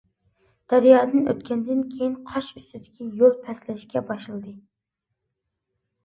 [0.71, 4.55] دەريادىن ئۆتكەندىن كېيىن، قاش ئۈستىدىكى يول پەسلەشكە باشلىدى.